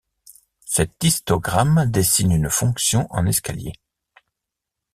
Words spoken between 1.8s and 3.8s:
dessine une fonction en escalier.